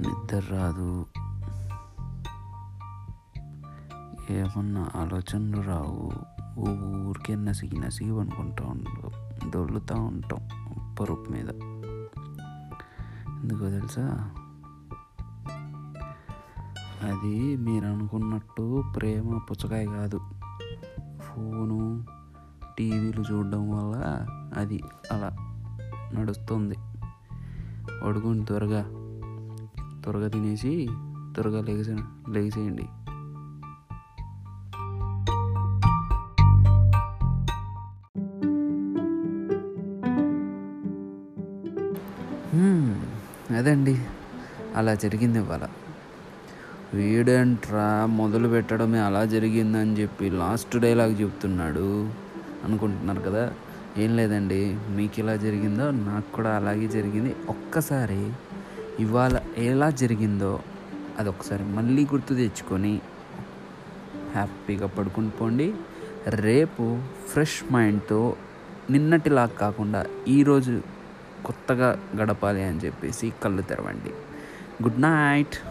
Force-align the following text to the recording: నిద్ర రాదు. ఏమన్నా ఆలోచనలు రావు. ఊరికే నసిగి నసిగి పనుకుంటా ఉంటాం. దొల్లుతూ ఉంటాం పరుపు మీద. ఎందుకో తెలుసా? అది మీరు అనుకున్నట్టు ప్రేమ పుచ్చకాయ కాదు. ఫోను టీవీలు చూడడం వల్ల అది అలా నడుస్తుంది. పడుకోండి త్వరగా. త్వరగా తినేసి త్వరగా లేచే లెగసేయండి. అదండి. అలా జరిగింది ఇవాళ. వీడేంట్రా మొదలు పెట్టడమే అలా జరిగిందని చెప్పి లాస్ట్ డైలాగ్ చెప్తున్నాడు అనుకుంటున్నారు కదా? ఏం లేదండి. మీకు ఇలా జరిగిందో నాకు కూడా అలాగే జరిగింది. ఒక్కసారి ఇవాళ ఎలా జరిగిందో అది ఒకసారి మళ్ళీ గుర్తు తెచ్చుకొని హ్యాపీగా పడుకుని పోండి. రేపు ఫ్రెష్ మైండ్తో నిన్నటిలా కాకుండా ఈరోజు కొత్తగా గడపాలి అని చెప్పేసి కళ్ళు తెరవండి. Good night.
నిద్ర 0.00 0.42
రాదు. 0.50 1.06
ఏమన్నా 4.30 4.88
ఆలోచనలు 4.96 5.60
రావు. 5.60 6.12
ఊరికే 7.08 7.34
నసిగి 7.34 7.78
నసిగి 7.80 8.18
పనుకుంటా 8.18 8.64
ఉంటాం. 8.64 9.50
దొల్లుతూ 9.50 9.94
ఉంటాం 9.94 10.48
పరుపు 11.00 11.30
మీద. 11.30 11.48
ఎందుకో 13.42 13.70
తెలుసా? 13.70 14.30
అది 17.02 17.56
మీరు 17.56 17.86
అనుకున్నట్టు 17.86 18.84
ప్రేమ 18.96 19.38
పుచ్చకాయ 19.38 19.86
కాదు. 19.86 20.20
ఫోను 21.18 22.04
టీవీలు 22.78 23.22
చూడడం 23.32 23.70
వల్ల 23.70 24.26
అది 24.56 24.82
అలా 25.12 25.36
నడుస్తుంది. 26.14 26.74
పడుకోండి 28.04 28.44
త్వరగా. 28.44 29.07
త్వరగా 30.08 30.28
తినేసి 30.28 30.88
త్వరగా 31.34 31.60
లేచే 31.62 31.96
లెగసేయండి. 32.28 32.86
అదండి. 43.54 44.04
అలా 44.76 44.94
జరిగింది 44.94 45.38
ఇవాళ. 45.38 45.68
వీడేంట్రా 46.94 48.06
మొదలు 48.06 48.48
పెట్టడమే 48.48 48.98
అలా 48.98 49.24
జరిగిందని 49.24 49.92
చెప్పి 49.92 50.30
లాస్ట్ 50.30 50.76
డైలాగ్ 50.76 51.20
చెప్తున్నాడు 51.20 52.10
అనుకుంటున్నారు 52.64 53.20
కదా? 53.20 53.52
ఏం 53.98 54.16
లేదండి. 54.16 54.78
మీకు 54.88 55.20
ఇలా 55.20 55.36
జరిగిందో 55.36 55.90
నాకు 55.90 56.32
కూడా 56.32 56.56
అలాగే 56.56 56.88
జరిగింది. 56.88 57.36
ఒక్కసారి 57.48 58.32
ఇవాళ 59.00 59.40
ఎలా 59.56 59.90
జరిగిందో 59.90 60.60
అది 61.18 61.28
ఒకసారి 61.28 61.64
మళ్ళీ 61.64 62.04
గుర్తు 62.04 62.34
తెచ్చుకొని 62.34 63.00
హ్యాపీగా 64.32 64.86
పడుకుని 64.86 65.30
పోండి. 65.30 65.74
రేపు 66.28 66.98
ఫ్రెష్ 67.28 67.72
మైండ్తో 67.72 68.36
నిన్నటిలా 68.90 69.46
కాకుండా 69.46 70.06
ఈరోజు 70.28 70.80
కొత్తగా 71.44 71.98
గడపాలి 72.16 72.62
అని 72.64 72.78
చెప్పేసి 72.78 73.32
కళ్ళు 73.42 73.62
తెరవండి. 73.62 74.10
Good 74.82 75.00
night. 75.02 75.67